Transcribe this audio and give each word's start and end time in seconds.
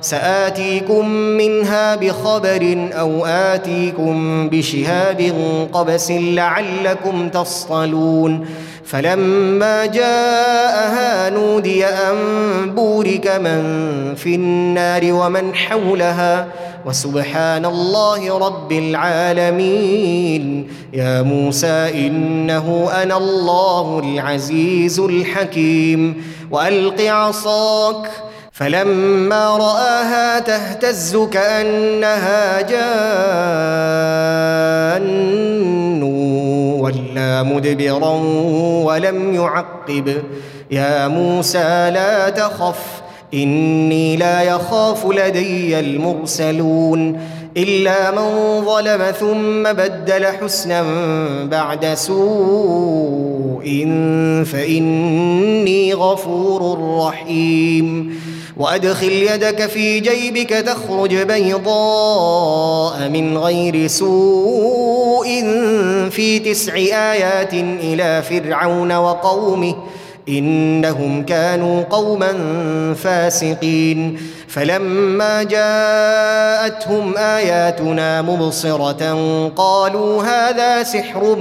سآتيكم 0.00 1.08
منها 1.10 1.96
بخبر 1.96 2.88
أو 2.92 3.26
آتيكم 3.26 4.48
بشهاب 4.48 5.32
قبس 5.72 6.10
لعلكم 6.10 7.28
تصطلون 7.28 8.46
فلما 8.84 9.86
جاءها 9.86 11.30
نودي 11.30 11.86
أن 11.86 12.16
بورك 12.74 13.26
من 13.26 13.62
في 14.14 14.34
النار 14.34 15.12
ومن 15.12 15.54
حولها 15.54 16.46
وسبحان 16.86 17.64
الله 17.64 18.38
رب 18.38 18.72
العالمين 18.72 20.68
يا 20.92 21.22
موسى 21.22 22.06
إنه 22.06 22.88
أنا 23.02 23.16
الله 23.16 23.98
العزيز 24.04 25.00
الحكيم 25.00 26.22
وألق 26.50 27.00
عصاك 27.00 28.10
فلما 28.58 29.56
رآها 29.56 30.38
تهتز 30.38 31.16
كأنها 31.16 32.60
جان 32.60 33.22
ولا 36.80 37.42
مدبرا 37.42 38.10
ولم 38.84 39.34
يعقب. 39.34 40.22
يا 40.70 41.08
موسى 41.08 41.90
لا 41.90 42.28
تخف 42.28 43.02
إني 43.34 44.16
لا 44.16 44.42
يخاف 44.42 45.06
لدي 45.06 45.80
المرسلون. 45.80 47.20
إلا 47.56 48.10
من 48.10 48.60
ظلم 48.66 49.02
ثم 49.20 49.62
بدل 49.72 50.26
حسنا 50.26 50.84
بعد 51.44 51.94
سوء 51.94 53.68
فإني 54.52 55.94
غفور 55.94 56.78
رحيم. 57.06 58.18
وأدخل 58.58 59.12
يدك 59.12 59.66
في 59.66 60.00
جيبك 60.00 60.50
تخرج 60.50 61.14
بيضاء 61.16 63.08
من 63.08 63.38
غير 63.38 63.86
سوء 63.86 65.26
في 66.10 66.38
تسع 66.38 66.74
آيات 66.74 67.54
إلى 67.54 68.22
فرعون 68.22 68.92
وقومه 68.92 69.74
إنهم 70.28 71.24
كانوا 71.24 71.82
قوما 71.82 72.32
فاسقين. 72.94 74.20
فلما 74.48 75.42
جاءتهم 75.42 77.16
آياتنا 77.16 78.22
مبصرة 78.22 79.14
قالوا 79.56 80.22
هذا 80.22 80.82
سحر 80.82 81.36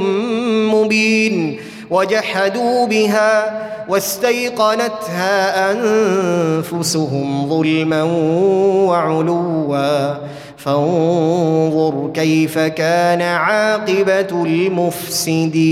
مبين. 0.73 1.59
وجحدوا 1.89 2.87
بها 2.87 3.61
واستيقنتها 3.89 5.71
أنفسهم 5.71 7.49
ظلما 7.49 8.03
وعلوا. 8.87 10.13
فانظر 10.57 12.11
كيف 12.13 12.59
كان 12.59 13.21
عاقبة 13.21 14.43
المفسدين. 14.45 15.67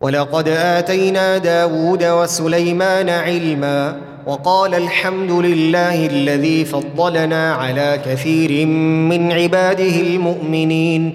ولقد 0.00 0.48
آتينا 0.48 1.38
داود 1.38 2.04
وسليمان 2.04 3.08
علما 3.08 3.96
وقال 4.26 4.74
الحمد 4.74 5.30
لله 5.30 6.06
الذي 6.06 6.64
فضلنا 6.64 7.54
على 7.54 8.00
كثير 8.06 8.66
من 9.10 9.32
عباده 9.32 9.96
المؤمنين. 10.00 11.14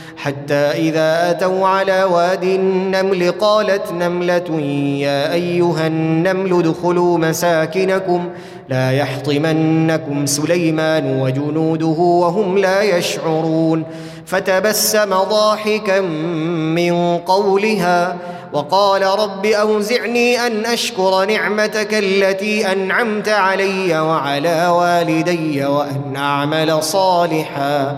حتى 0.21 0.53
إذا 0.55 1.31
أتوا 1.31 1.67
على 1.67 2.03
واد 2.03 2.43
النمل 2.43 3.31
قالت 3.31 3.91
نملة 3.91 4.59
يا 4.99 5.33
أيها 5.33 5.87
النمل 5.87 6.59
ادخلوا 6.59 7.17
مساكنكم 7.17 8.29
لا 8.69 8.91
يحطمنكم 8.91 10.25
سليمان 10.25 11.21
وجنوده 11.21 11.87
وهم 11.87 12.57
لا 12.57 12.81
يشعرون. 12.81 13.83
فتبسم 14.25 15.09
ضاحكا 15.09 15.99
من 15.99 17.17
قولها 17.17 18.17
وقال 18.53 19.03
رب 19.03 19.45
أوزعني 19.45 20.47
أن 20.47 20.65
أشكر 20.65 21.25
نعمتك 21.25 21.93
التي 21.93 22.71
أنعمت 22.71 23.29
علي 23.29 23.99
وعلى 23.99 24.67
والدي 24.67 25.65
وأن 25.65 26.15
أعمل 26.15 26.83
صالحا. 26.83 27.97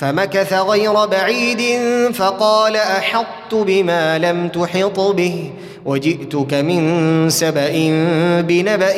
فمكث 0.00 0.52
غير 0.52 1.06
بعيد 1.06 1.62
فقال 2.12 2.76
أحطت 2.76 3.54
بما 3.54 4.18
لم 4.18 4.48
تحط 4.48 5.00
به 5.00 5.50
وجئتك 5.84 6.54
من 6.54 7.30
سبأ 7.30 7.72
بنبأ 8.40 8.96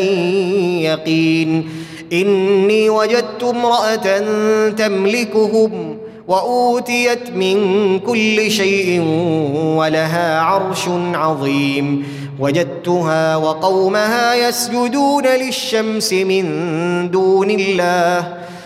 يقين 0.81 1.69
إني 2.13 2.91
وجدت 2.91 3.43
امرأة 3.43 4.19
تملكهم 4.69 5.99
وأوتيت 6.29 7.31
من 7.31 7.99
كل 7.99 8.51
شيء 8.51 9.01
ولها 9.77 10.41
عرش 10.41 10.89
عظيم 11.15 12.07
وجدتها 12.41 13.37
وقومها 13.37 14.35
يسجدون 14.49 15.27
للشمس 15.27 16.13
من 16.13 16.45
دون 17.11 17.51
الله 17.51 18.43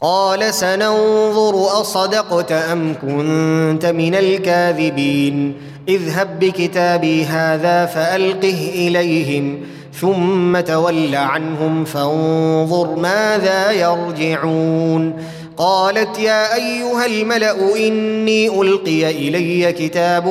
قال 0.00 0.54
سننظر 0.54 1.80
أصدقت 1.80 2.52
أم 2.52 2.94
كنت 3.02 3.86
من 3.86 4.14
الكاذبين. 4.14 5.54
اذهب 5.88 6.38
بكتابي 6.38 7.24
هذا 7.24 7.86
فألقه 7.86 8.70
إليهم 8.74 9.60
ثم 10.00 10.60
تول 10.60 11.14
عنهم 11.14 11.84
فانظر 11.84 12.96
ماذا 12.96 13.72
يرجعون. 13.72 15.16
قالت 15.58 16.18
يا 16.18 16.54
أيها 16.54 17.06
الملأ 17.06 17.76
إني 17.76 18.60
ألقي 18.60 19.10
إلي 19.10 19.72
كتاب 19.72 20.24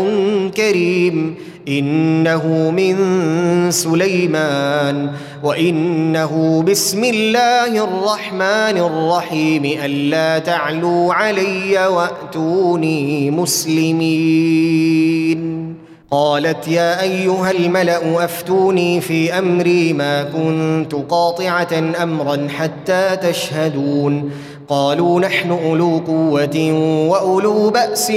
كريم 0.57 1.36
إنه 1.68 2.72
من 2.72 2.95
سليمان 3.72 5.12
وإنه 5.44 6.63
بسم 6.68 7.04
الله 7.04 7.83
الرحمن 7.83 8.77
الرحيم 8.77 9.80
ألا 9.86 10.39
تعلوا 10.39 11.13
علي 11.13 11.88
وأتوني 11.88 13.31
مسلمين. 13.31 14.95
قالت 16.12 16.68
يا 16.68 17.01
أيها 17.01 17.51
الملأ 17.51 18.25
أفتوني 18.25 19.01
في 19.01 19.39
أمري 19.39 19.94
ما 19.94 20.24
كنت 20.24 20.95
قاطعة 21.10 21.94
أمرا 22.04 22.48
حتى 22.57 23.16
تشهدون. 23.16 24.31
قالوا 24.69 25.19
نحن 25.19 25.51
أولو 25.51 26.01
قوة 26.07 26.71
وأولو 27.09 27.69
بأس 27.69 28.12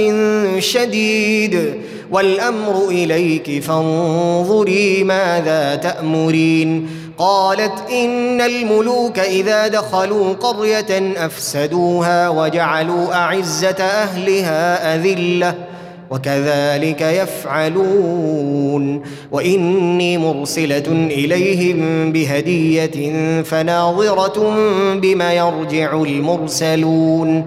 شديد 0.59 1.73
والأمر 2.11 2.87
إليك 2.87 3.63
فانظري 3.63 5.03
ماذا 5.03 5.75
تأمرين. 5.75 6.89
قالت 7.17 7.91
إن 7.91 8.41
الملوك 8.41 9.19
إذا 9.19 9.67
دخلوا 9.67 10.33
قرية 10.33 11.25
أفسدوها 11.25 12.29
وجعلوا 12.29 13.13
أعزة 13.13 13.83
أهلها 13.83 14.95
أذلة. 14.95 15.68
وكذلك 16.11 17.01
يفعلون. 17.01 19.01
وإني 19.31 20.17
مرسلة 20.17 21.07
إليهم 21.11 22.11
بهدية 22.11 23.13
فناظرة 23.43 24.55
بما 24.95 25.33
يرجع 25.33 26.01
المرسلون. 26.01 27.45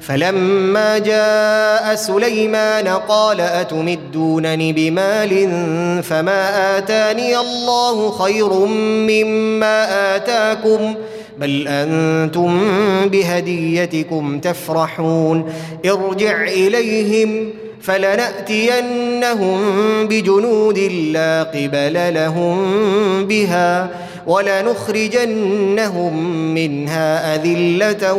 فلما 0.00 0.98
جاء 0.98 1.94
سليمان 1.94 2.88
قال 2.88 3.40
أتمدونني 3.40 4.72
بمال 4.72 5.48
فما 6.02 6.78
آتاني 6.78 7.38
الله 7.38 8.10
خير 8.10 8.52
مما 9.10 10.16
آتاكم 10.16 10.94
بل 11.38 11.68
أنتم 11.68 12.60
بهديتكم 13.08 14.38
تفرحون. 14.38 15.52
ارجع 15.86 16.42
إليهم 16.42 17.50
فلنأتينهم 17.84 19.58
بجنود 20.08 20.78
لا 21.12 21.42
قبل 21.42 22.14
لهم 22.14 22.56
بها 23.26 23.90
ولنخرجنهم 24.26 26.14
منها 26.54 27.34
أذلة 27.34 28.14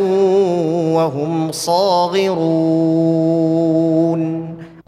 وهم 0.94 1.52
صاغرون. 1.52 3.16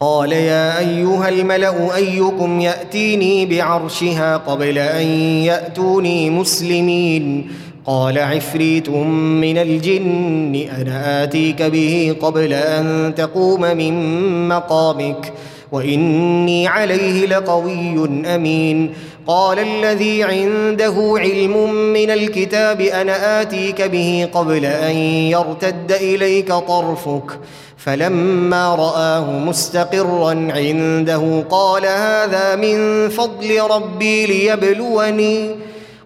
قال 0.00 0.32
يا 0.32 0.78
أيها 0.78 1.28
الملأ 1.28 1.96
أيكم 1.96 2.60
يأتيني 2.60 3.46
بعرشها 3.46 4.36
قبل 4.36 4.78
أن 4.78 5.06
يأتوني 5.50 6.30
مسلمين. 6.30 7.50
قال 7.88 8.18
عفريت 8.18 8.88
من 8.88 9.58
الجن 9.58 10.68
أنا 10.80 11.24
آتيك 11.24 11.62
به 11.62 12.16
قبل 12.20 12.52
أن 12.52 13.14
تقوم 13.16 13.60
من 13.60 14.48
مقامك 14.48 15.32
وإني 15.72 16.66
عليه 16.68 17.26
لقوي 17.26 18.08
أمين. 18.34 18.92
قال 19.26 19.58
الذي 19.58 20.22
عنده 20.24 21.14
علم 21.16 21.72
من 21.72 22.10
الكتاب 22.10 22.80
أنا 22.80 23.42
آتيك 23.42 23.82
به 23.82 24.28
قبل 24.32 24.64
أن 24.64 24.96
يرتد 25.32 25.92
إليك 25.92 26.48
طرفك. 26.48 27.38
فلما 27.76 28.74
رآه 28.74 29.38
مستقرا 29.38 30.48
عنده 30.50 31.44
قال 31.50 31.86
هذا 31.86 32.56
من 32.56 33.08
فضل 33.08 33.60
ربي 33.70 34.26
ليبلوني. 34.26 35.50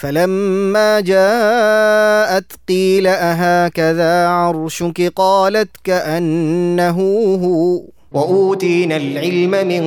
فلما 0.00 1.00
جاءت 1.00 2.52
قيل 2.68 3.06
أهكذا 3.06 4.28
عرشك؟ 4.28 5.12
قالت 5.16 5.68
كأنه 5.84 7.00
هو. 7.44 7.82
وأوتينا 8.12 8.96
العلم 8.96 9.50
من 9.50 9.84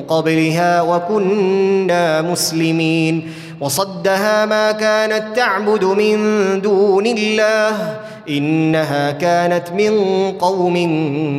قبلها 0.00 0.82
وكنا 0.82 2.22
مسلمين. 2.22 3.32
وصدها 3.60 4.46
ما 4.46 4.72
كانت 4.72 5.36
تعبد 5.36 5.84
من 5.84 6.16
دون 6.60 7.06
الله. 7.06 8.00
إنها 8.28 9.10
كانت 9.10 9.72
من 9.72 9.92
قوم 10.32 10.76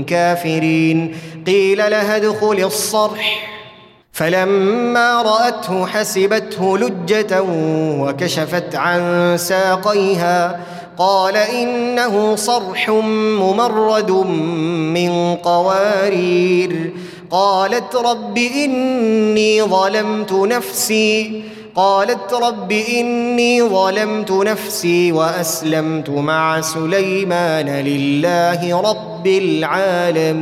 كافرين. 0.07 1.15
قيل 1.47 1.77
لها 1.77 2.18
ادخل 2.18 2.63
الصرح. 2.63 3.60
فلما 4.13 5.21
رأته 5.21 5.85
حسبته 5.85 6.77
لجة 6.77 7.43
وكشفت 7.99 8.75
عن 8.75 9.33
ساقيها 9.37 10.59
قال 10.97 11.37
إنه 11.37 12.35
صرح 12.35 12.89
ممرد 12.89 14.11
من 14.91 15.35
قوارير. 15.35 16.93
قالت 17.31 17.95
رب 17.95 18.37
إني 18.37 19.63
ظلمت 19.63 20.33
نفسي 20.33 21.43
قالت 21.75 22.33
رب 22.33 22.71
إني 22.71 23.63
ظلمت 23.63 24.31
نفسي 24.31 25.11
وأسلمت 25.11 26.09
مع 26.09 26.61
سليمان 26.61 27.69
لله 27.69 28.81
رب 28.81 29.27
العالمين. 29.27 30.41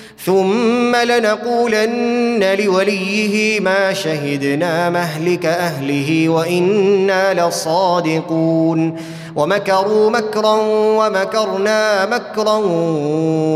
ثم 0.25 0.95
لنقولن 0.95 2.55
لوليه 2.59 3.59
ما 3.59 3.93
شهدنا 3.93 4.89
مهلك 4.89 5.45
أهله 5.45 6.29
وإنا 6.29 7.47
لصادقون 7.47 8.95
ومكروا 9.35 10.09
مكرا 10.09 10.57
ومكرنا 10.71 12.05
مكرا 12.05 12.55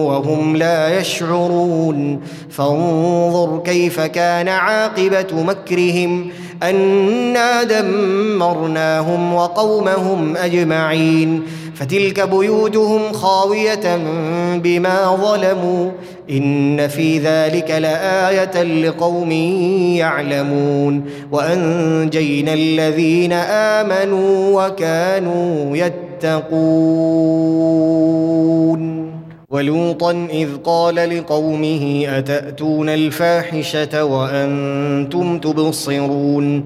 وهم 0.07 0.55
لا 0.55 0.99
يشعرون 0.99 2.21
فانظر 2.49 3.61
كيف 3.65 3.99
كان 3.99 4.47
عاقبة 4.47 5.43
مكرهم 5.43 6.29
أنا 6.63 7.63
دمرناهم 7.63 9.33
وقومهم 9.33 10.37
أجمعين 10.37 11.43
فتلك 11.75 12.29
بيوتهم 12.29 13.13
خاوية 13.13 13.97
بما 14.57 15.15
ظلموا 15.15 15.91
إن 16.29 16.87
في 16.87 17.19
ذلك 17.19 17.71
لآية 17.71 18.63
لقوم 18.63 19.31
يعلمون 19.97 21.05
وأنجينا 21.31 22.53
الذين 22.53 23.33
آمنوا 23.33 24.65
وكانوا 24.65 25.77
يتقون 25.77 27.65
ولوطا 29.49 30.27
إذ 30.31 30.47
قال 30.63 30.95
لقومه 30.95 32.05
أتأتون 32.07 32.89
الفاحشة 32.89 34.03
وأنتم 34.05 35.39
تبصرون 35.39 36.65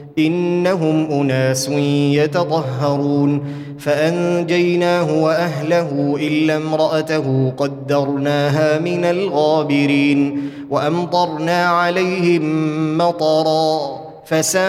إنهم 0.19 1.11
أناس 1.11 1.69
يتطهرون 2.13 3.43
فأنجيناه 3.79 5.23
وأهله 5.23 6.15
إلا 6.19 6.55
امرأته 6.55 7.53
قدرناها 7.57 8.79
من 8.79 9.05
الغابرين 9.05 10.49
وأمطرنا 10.69 11.65
عليهم 11.65 12.97
مطرا 12.97 14.01
فساء 14.25 14.61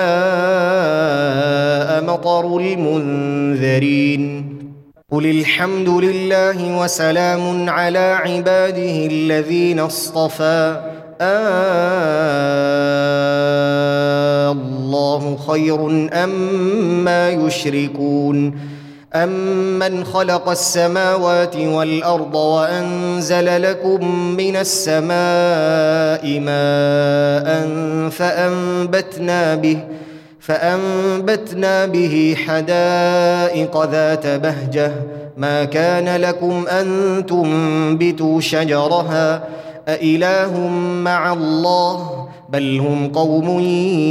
مطر 2.04 2.56
المنذرين 2.58 4.52
قل 5.10 5.26
الحمد 5.26 5.88
لله 5.88 6.82
وسلام 6.82 7.70
على 7.70 8.18
عباده 8.24 9.06
الذين 9.06 9.80
اصطفى 9.80 10.80
آه 11.20 12.52
الله 14.94 15.36
خير 15.48 15.86
أما 16.12 16.92
ما 17.04 17.30
يشركون 17.30 18.58
أمن 19.14 20.04
خلق 20.04 20.48
السماوات 20.48 21.56
والأرض 21.56 22.34
وأنزل 22.34 23.62
لكم 23.62 24.14
من 24.36 24.56
السماء 24.56 26.40
ماء 26.40 27.68
فأنبتنا 28.10 29.54
به 29.54 29.78
فأنبتنا 30.40 31.86
به 31.86 32.36
حدائق 32.46 33.90
ذات 33.90 34.26
بهجة 34.26 34.92
ما 35.36 35.64
كان 35.64 36.20
لكم 36.20 36.64
أن 36.68 36.86
تنبتوا 37.28 38.40
شجرها 38.40 39.42
أإله 39.88 40.68
مع 41.04 41.32
الله 41.32 42.28
بل 42.52 42.80
هم 42.80 43.08
قوم 43.08 43.60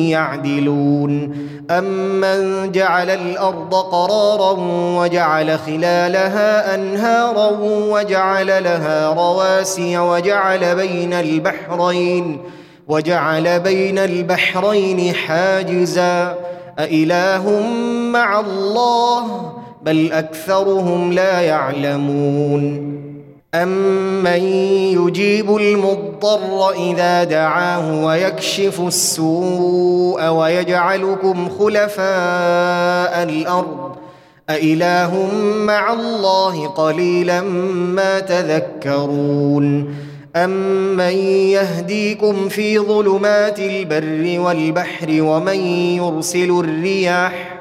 يعدلون. 0.09 1.37
امن 1.69 2.71
جعل 2.71 3.09
الأرض 3.09 3.75
قرارا 3.75 4.57
وجعل 4.99 5.59
خلالها 5.59 6.75
أنهارا 6.75 7.51
وجعل 7.63 8.47
لها 8.47 9.13
رواسي 9.13 9.97
وجعل 9.97 10.75
بين 10.75 11.13
البحرين 11.13 12.37
وجعل 12.87 13.59
بين 13.59 13.97
البحرين 13.97 15.13
حاجزا. 15.13 16.35
أإله 16.79 17.63
مع 18.11 18.39
الله 18.39 19.51
بل 19.81 20.11
أكثرهم 20.11 21.13
لا 21.13 21.41
يعلمون. 21.41 23.10
امن 23.55 24.43
يجيب 24.97 25.55
المضطر 25.55 26.71
اذا 26.71 27.23
دعاه 27.23 28.05
ويكشف 28.05 28.81
السوء 28.81 30.27
ويجعلكم 30.27 31.49
خلفاء 31.49 33.23
الأرض 33.23 33.95
أإله 34.49 35.29
مع 35.55 35.93
الله 35.93 36.67
قليلا 36.67 37.41
ما 37.41 38.19
تذكرون 38.19 39.95
أمن 40.35 41.13
يهديكم 41.51 42.49
في 42.49 42.79
ظلمات 42.79 43.59
البر 43.59 44.39
والبحر 44.39 45.07
ومن 45.21 45.59
يرسل 45.95 46.59
الرياح 46.59 47.60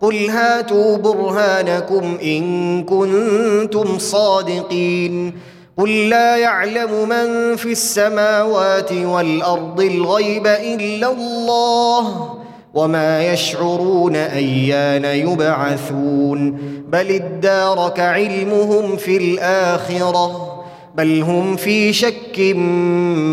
قل 0.00 0.30
هاتوا 0.30 0.96
برهانكم 0.96 2.18
إن 2.22 2.84
كنتم 2.84 3.98
صادقين. 3.98 5.32
قل 5.78 6.08
لا 6.08 6.36
يعلم 6.36 7.08
من 7.08 7.56
في 7.56 7.72
السماوات 7.72 8.92
والأرض 8.92 9.80
الغيب 9.80 10.46
إلا 10.46 11.12
الله 11.12 12.34
وما 12.74 13.32
يشعرون 13.32 14.16
أيان 14.16 15.04
يبعثون. 15.04 16.58
بل 16.88 17.10
ادارك 17.10 18.00
علمهم 18.00 18.96
في 18.96 19.16
الآخرة 19.16 20.54
بل 20.94 21.22
هم 21.22 21.56
في 21.56 21.92
شك 21.92 22.38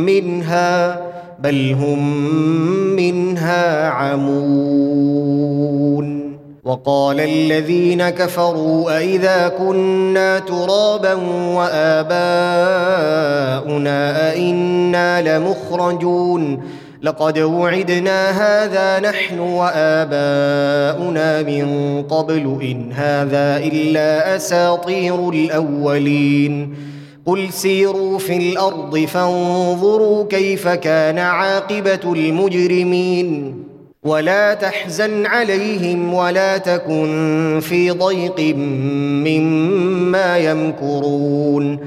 منها 0.05 1.01
بل 1.39 1.75
هم 1.79 2.17
منها 2.95 3.89
عمون. 3.89 5.35
وقال 6.65 7.19
الذين 7.19 8.09
كفروا 8.09 8.97
أإذا 8.97 9.47
كنا 9.47 10.39
ترابا 10.39 11.13
وآباؤنا 11.55 12.31
أئنا 14.31 15.37
لمخرجون 15.37 16.61
لقد 17.01 17.39
وعدنا 17.39 18.29
هذا 18.31 19.09
نحن 19.09 19.39
وآباؤنا 19.39 21.41
من 21.41 21.67
قبل 22.09 22.57
إن 22.61 22.91
هذا 22.91 23.57
إلا 23.57 24.35
أساطير 24.35 25.29
الأولين 25.29 26.75
قل 27.25 27.53
سيروا 27.53 28.19
في 28.19 28.37
الأرض 28.37 28.97
فانظروا 28.97 30.27
كيف 30.27 30.67
كان 30.67 31.19
عاقبة 31.19 32.13
المجرمين 32.13 33.64
ولا 34.05 34.53
تحزن 34.53 35.25
عليهم 35.25 36.13
ولا 36.13 36.57
تكن 36.57 37.59
في 37.63 37.91
ضيق 37.91 38.55
مما 39.25 40.37
يمكرون 40.37 41.79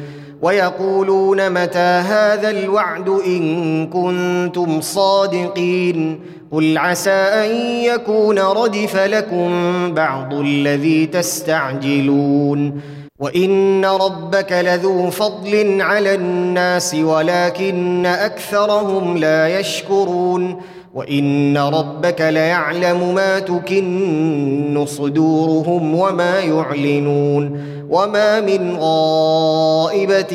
ويقولون 0.42 1.50
متى 1.50 1.78
هذا 1.78 2.50
الوعد 2.50 3.08
إن 3.08 3.86
كنتم 3.86 4.80
صادقين 4.80 6.20
قل 6.52 6.78
عسى 6.78 7.10
أن 7.10 7.56
يكون 7.84 8.38
ردف 8.38 8.96
لكم 8.96 9.50
بعض 9.94 10.34
الذي 10.34 11.06
تستعجلون 11.06 12.80
وإن 13.18 13.84
ربك 13.84 14.52
لذو 14.52 15.10
فضل 15.10 15.82
على 15.82 16.14
الناس 16.14 16.94
ولكن 16.94 18.06
أكثرهم 18.06 19.16
لا 19.16 19.58
يشكرون 19.60 20.60
وإن 20.98 21.58
ربك 21.58 22.20
ليعلم 22.20 23.14
ما 23.14 23.38
تكن 23.38 24.84
صدورهم 24.88 25.94
وما 25.94 26.40
يعلنون 26.40 27.60
وما 27.90 28.40
من 28.40 28.76
غائبة 28.76 30.34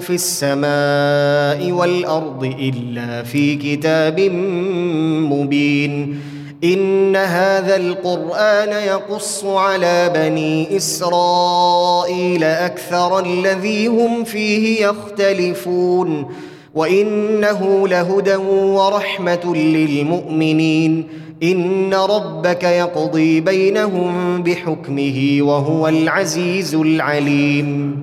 في 0.00 0.10
السماء 0.10 1.72
والأرض 1.72 2.54
إلا 2.60 3.22
في 3.22 3.56
كتاب 3.56 4.20
مبين 5.30 6.20
إن 6.64 7.16
هذا 7.16 7.76
القرآن 7.76 8.68
يقص 8.68 9.44
على 9.44 10.12
بني 10.14 10.76
إسرائيل 10.76 12.44
أكثر 12.44 13.20
الذي 13.20 13.86
هم 13.86 14.24
فيه 14.24 14.86
يختلفون 14.86 16.26
وانه 16.74 17.88
لهدى 17.88 18.36
ورحمه 18.36 19.56
للمؤمنين 19.56 21.08
ان 21.42 21.94
ربك 21.94 22.64
يقضي 22.64 23.40
بينهم 23.40 24.42
بحكمه 24.42 25.38
وهو 25.40 25.88
العزيز 25.88 26.74
العليم 26.74 28.02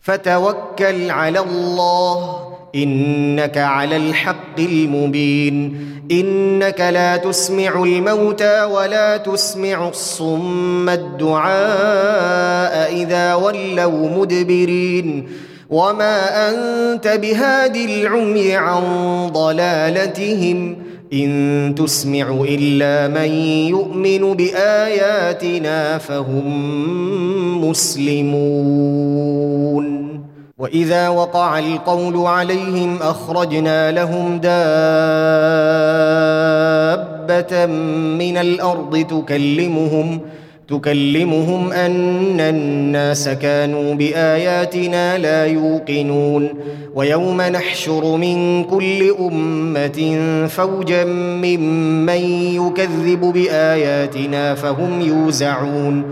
فتوكل 0.00 1.10
على 1.10 1.38
الله 1.38 2.48
انك 2.74 3.58
على 3.58 3.96
الحق 3.96 4.58
المبين 4.58 5.88
انك 6.10 6.80
لا 6.80 7.16
تسمع 7.16 7.82
الموتى 7.82 8.64
ولا 8.64 9.16
تسمع 9.16 9.88
الصم 9.88 10.88
الدعاء 10.88 11.58
اذا 12.94 13.34
ولوا 13.34 14.08
مدبرين 14.18 15.28
وما 15.70 16.48
انت 16.50 17.08
بهاد 17.08 17.76
العمي 17.76 18.56
عن 18.56 18.82
ضلالتهم 19.32 20.76
ان 21.12 21.74
تسمع 21.76 22.44
الا 22.48 23.08
من 23.08 23.32
يؤمن 23.68 24.34
باياتنا 24.34 25.98
فهم 25.98 27.68
مسلمون 27.68 29.08
واذا 30.58 31.08
وقع 31.08 31.58
القول 31.58 32.26
عليهم 32.26 32.96
اخرجنا 33.02 33.92
لهم 33.92 34.38
دابه 34.38 34.56
من 38.16 38.36
الأرض 38.36 39.06
تكلمهم 39.10 40.20
تكلمهم 40.68 41.72
أن 41.72 42.40
الناس 42.40 43.28
كانوا 43.28 43.94
بآياتنا 43.94 45.18
لا 45.18 45.46
يوقنون 45.46 46.48
ويوم 46.94 47.42
نحشر 47.42 48.16
من 48.16 48.64
كل 48.64 49.14
أمة 49.20 50.16
فوجا 50.48 51.04
ممن 51.04 52.20
يكذب 52.54 53.20
بآياتنا 53.20 54.54
فهم 54.54 55.00
يوزعون 55.00 56.04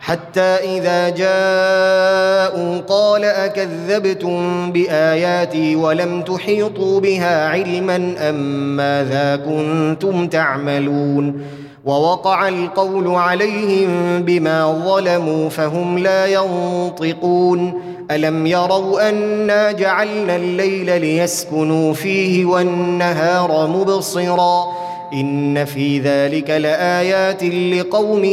حتى 0.00 0.40
إذا 0.40 1.08
جاءوا 1.08 2.78
قال 2.78 3.24
أكذبتم 3.24 4.72
بآياتي 4.72 5.76
ولم 5.76 6.22
تحيطوا 6.22 7.00
بها 7.00 7.48
علما 7.48 8.14
أم 8.18 8.76
ماذا 8.76 9.36
كنتم 9.36 10.28
تعملون 10.28 11.42
ووقع 11.88 12.48
القول 12.48 13.08
عليهم 13.08 14.22
بما 14.22 14.82
ظلموا 14.86 15.48
فهم 15.48 15.98
لا 15.98 16.26
ينطقون. 16.26 17.82
ألم 18.10 18.46
يروا 18.46 19.08
أنا 19.08 19.72
جعلنا 19.72 20.36
الليل 20.36 21.00
ليسكنوا 21.00 21.94
فيه 21.94 22.44
والنهار 22.44 23.66
مبصرا؟ 23.66 24.64
إن 25.12 25.64
في 25.64 25.98
ذلك 25.98 26.50
لآيات 26.50 27.44
لقوم 27.44 28.24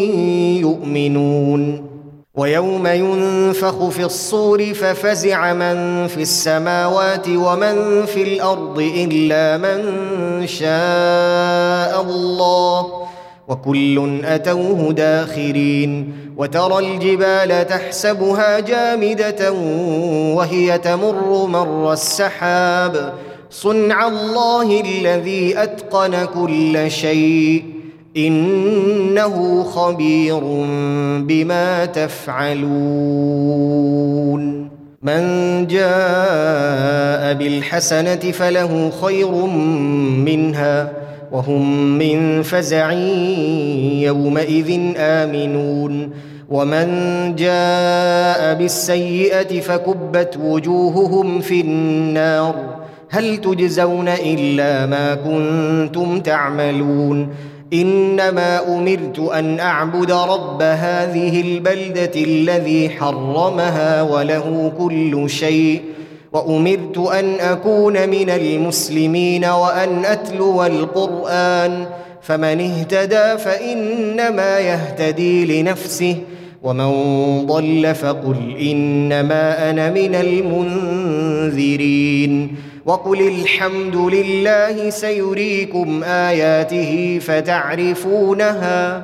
يؤمنون. 0.61 1.85
ويوم 2.35 2.87
ينفخ 2.87 3.89
في 3.89 4.03
الصور 4.03 4.73
ففزع 4.73 5.53
من 5.53 6.07
في 6.07 6.21
السماوات 6.21 7.27
ومن 7.29 8.05
في 8.05 8.23
الأرض 8.23 8.79
إلا 8.79 9.57
من 9.57 9.81
شاء 10.47 12.01
الله. 12.01 13.04
وكل 13.47 14.25
أتوه 14.25 14.93
داخرين 14.93 16.13
وترى 16.37 16.79
الجبال 16.79 17.67
تحسبها 17.67 18.59
جامدة 18.59 19.51
وهي 20.35 20.77
تمر 20.77 21.45
مر 21.47 21.93
السحاب 21.93 23.13
صنع 23.49 24.07
الله 24.07 24.81
الذي 24.81 25.63
أتقن 25.63 26.25
كل 26.25 26.91
شيء 26.91 27.63
إنه 28.17 29.63
خبير 29.63 30.39
بما 31.19 31.85
تفعلون 31.85 33.45
من 35.01 35.21
جاء 35.67 37.33
بالحسنة 37.33 38.15
فله 38.15 38.91
خير 39.01 39.31
منها 40.25 41.04
وهم 41.35 41.97
من 41.97 42.41
فزع 42.41 42.91
يومئذ 44.01 44.93
آمنون. 44.97 46.09
ومن 46.49 46.87
جاء 47.35 48.53
بالسيئة 48.53 49.59
فكبت 49.59 50.39
وجوههم 50.43 51.39
في 51.39 51.61
النار. 51.61 52.55
هل 53.09 53.37
تجزون 53.37 54.07
إلا 54.07 54.85
ما 54.85 55.15
كنتم 55.15 56.19
تعملون؟ 56.19 57.29
إنما 57.73 58.77
أمرت 58.77 59.19
أن 59.19 59.59
أعبد 59.59 60.11
رب 60.11 60.61
هذه 60.61 61.41
البلدة 61.41 62.11
الذي 62.15 62.89
حرمها 62.89 64.01
وله 64.01 64.71
كل 64.77 65.29
شيء. 65.29 65.81
وأمرت 66.35 66.97
أن 66.97 67.39
أكون 67.39 68.09
من 68.09 68.29
المسلمين 68.29 69.45
وأن 69.45 70.05
أتلو 70.05 70.65
القرآن 70.65 71.85
فمن 72.21 72.61
اهتدى 72.61 73.37
فإنما 73.37 74.59
يهتدي 74.59 75.61
لنفسه 75.61 76.15
ومن 76.63 76.91
ضل 77.45 77.95
فقل 77.95 78.57
إنما 78.59 79.69
أنا 79.69 79.89
من 79.89 80.15
المنذرين. 81.45 82.55
وقل 82.85 83.27
الحمد 83.27 83.95
لله 83.95 84.89
سيريكم 84.89 86.03
آياته 86.03 87.19
فتعرفونها 87.21 89.03